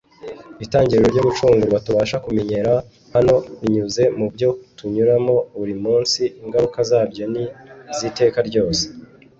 Itangiriro 0.65 1.07
ryo 1.13 1.23
gucungurwa 1.27 1.83
tubasha 1.85 2.17
kumenyera 2.25 2.73
hano 3.15 3.35
binyuze 3.61 4.03
mu 4.17 4.27
byo 4.33 4.49
tunyuramo 4.77 5.35
buri 5.57 5.75
munsi. 5.83 6.21
Ingaruka 6.43 6.79
zabyo 6.89 7.23
ni 7.33 7.43
iz’iteka 7.91 8.39
ryose. 8.49 8.83